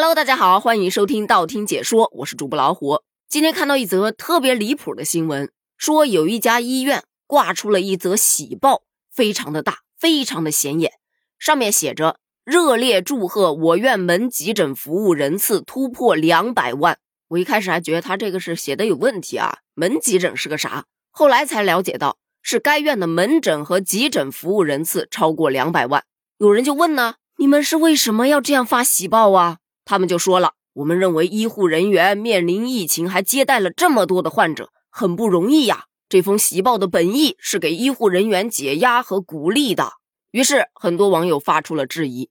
[0.00, 3.02] Hello，大家好，欢迎收听道听解说，我是主播老虎。
[3.28, 8.82] 今天看到一则特别离谱的新闻，说有一家医院挂出了一则喜报，
[9.12, 10.92] 非常的大，非常的显眼，
[11.40, 16.98] 上面写着“热烈祝贺我院门急诊服务人次突破两百万”。
[17.30, 20.84] 我一开始还觉得他这个是写的有问题啊，门急诊是个啥？
[21.10, 26.04] 后来才了解到是该院的门诊和急诊服务人次超过两百万。
[26.38, 29.58] 有人就问呢，你们是为什么要这样发喜报啊？
[29.88, 35.86] 他们就说了，我们认为医护人员面临疫情还接待了这么多的患者，很不容易呀。
[36.10, 39.94] 这封喜报的本意是给医护人员解压和鼓励的。
[40.30, 42.28] 于是很多网友发出了质疑：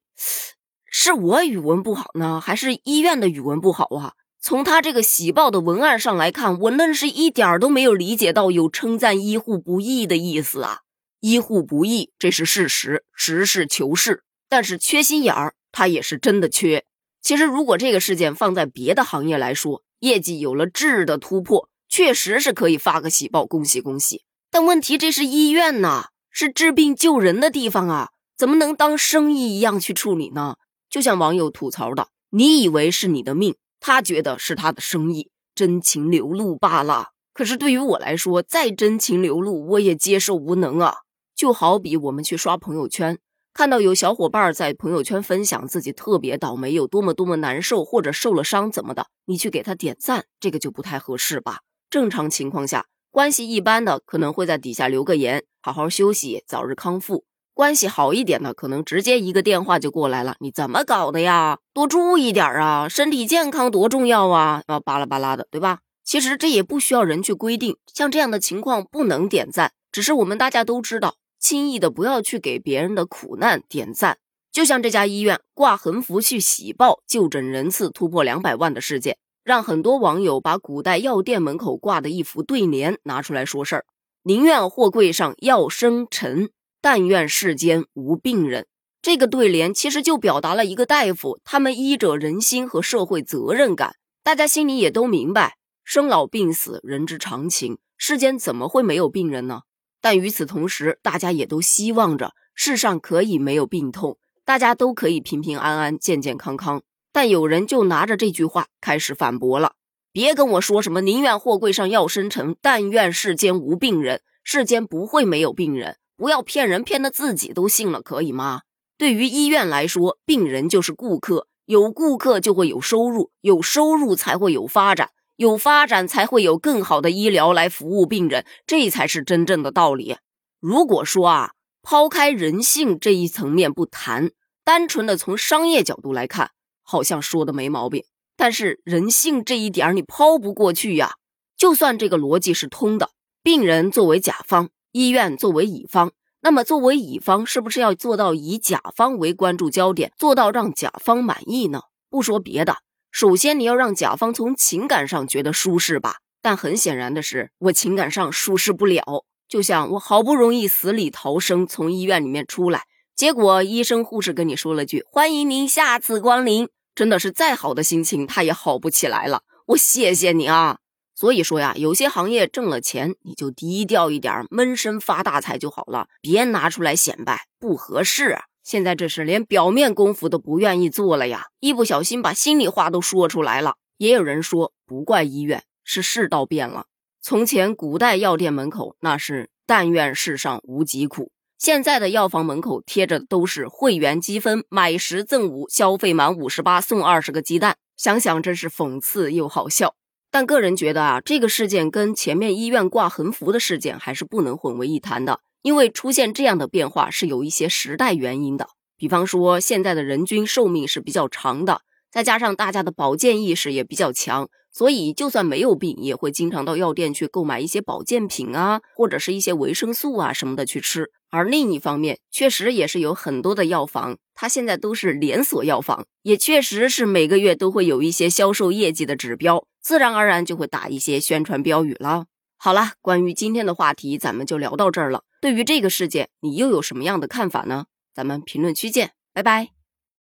[0.86, 4.14] 是我语文不好呢，还是医院的语文不好啊？
[4.40, 10.82] 从他这个喜报的文案上来看，我愣是一点儿都没有理解到有称赞医护不易的意思啊。
[11.22, 14.22] 医护不易，这是事实，实事求是。
[14.48, 16.86] 但是缺心眼儿，他也是真的缺。
[17.28, 24.24] 其实，如果这个事件放在别的行业来说，业绩有了质的突破，确实是可以发个喜报，恭喜恭喜。
[24.50, 30.56] 但问题，这是医院呐，是治病救人的地方啊，怎么能当生意一样去处理呢？
[30.90, 41.00] 就像网友吐槽的：“你以为是你的命，他觉得是他的生意，真情流露罢了。”可是对于我来说，再真情流露，我也接受无能啊。
[41.36, 43.20] 就好比我们去刷朋友圈。
[43.58, 51.62] 看到有小伙伴在朋友圈分享自己特别倒霉，有多么多么难受，或者受了伤怎么的，你去给他点赞，这个就不太合适吧？
[51.90, 57.24] 正常情况下，关系一般的可能会在底下留个言，好好休息，早日康复；
[57.56, 60.36] 关系好一点的，可能直接一个电话就过来了。
[60.40, 61.58] 你怎么搞的呀？
[61.74, 64.62] 多注意点儿啊，身体健康多重要啊！
[64.68, 65.80] 啊，巴拉巴拉的，对吧？
[66.04, 71.16] 其实这也不需要人去规定，像这样的情况不能点赞，只是我们大家都知道。
[71.40, 74.18] 轻易的不要去给别人的苦难点赞，
[74.52, 83.86] 就像这家医院挂横幅去喜报就诊人次突破两百万的事件，让很多网友把古代药店门口挂的一幅对联拿出来说事儿：
[84.24, 86.50] 宁愿货柜上药生尘，
[86.82, 88.68] 但愿世间无病人。
[89.02, 93.96] 这个对联其实就表达了一个大夫他们医者仁心和社会责任感。
[94.24, 99.62] 大家心里也都明白，生老病死人之常情，世间怎么会没有病人呢？
[100.02, 106.84] 但与此同时，大家也都希望着世上可以没有病痛，大家都可以平平安安、健健康康。
[107.12, 109.74] 但有人就拿着这句话开始反驳了
[110.14, 114.22] ：“别跟我说什么宁愿货柜上药生尘，但愿世间无病人。
[114.44, 118.62] 世间不会没有病人，不要骗人，骗得自己都信了，可以吗？”
[118.98, 125.12] 对于医院来说，病人就是顾客，有顾客就会有收入，有收入才会有发展。
[125.38, 130.18] 有发展才会有更好的医疗来服务病人，这才是真正的道理。
[130.60, 131.52] 如果说啊，
[131.84, 134.32] 抛开人性这一层面不谈，
[134.66, 138.04] 单纯的从商业角度来看，好像说的没毛病。
[138.36, 141.14] 但是人性这一点你抛不过去呀。
[141.56, 143.12] 就算这个逻辑是通的，
[143.44, 146.12] 病人作为甲方，医院作为乙方，
[146.42, 151.82] 那么作为乙方是不是要做到以甲方为关注焦点，做到让甲方满意呢？
[152.10, 152.78] 不说别的。
[153.12, 156.18] 首先，你要让甲方从情感上觉得舒适吧。
[156.42, 159.26] 但很显然的是，我情感上舒适不了。
[159.50, 162.84] 就像我好不容易死里逃生从医院里面出来，
[163.16, 169.42] 结果医生护士跟你说了句“欢迎您下次光临”，真的是再好的心情他也好不起来了。
[169.68, 170.78] 我谢谢你啊。
[171.16, 178.38] 所以说呀，有些行业挣了钱你就低调一点，闷声发大财就好了，别拿出来显摆，不合适。
[178.68, 181.46] 现在这是连表面功夫都不愿意做了呀！
[181.62, 183.76] 一不小心把心里话都说出来了。
[183.96, 186.88] 也有人说，不怪医院，是世道变了。
[187.22, 197.78] 从前古代药店门口那是“但愿世上无疾苦”，现在的药房门口贴着都是会员积分，买十赠五，消费满五十八送二十个鸡蛋。
[197.96, 199.96] 想想真是讽刺又好笑。
[200.30, 205.40] 但个人觉得啊，这个事件跟前面医院挂横幅的事件还是不能混为一谈的。
[205.62, 211.82] 因为出现这样的变化是有一些时代原因的，比方说现在的人均寿命是比较长的，
[212.12, 221.12] 再加上大家的保健意识也比较强，所以就算没有病，也会经常到药店去购买一些保健品啊，或者是一些维生素啊什么的去吃。
[221.30, 232.28] 而另一方面，确实也是有很多的药房，它现在都是连锁药房，也确实是每个月都会有一些销售业绩的指标，自然而然就会打一些宣传标语了。
[232.58, 235.24] 好了，关于今天的话题，咱们就聊到这儿了。
[235.40, 237.86] 对于这个事件，你又有什么样的看法呢？
[238.14, 239.77] 咱们评论区见，拜拜。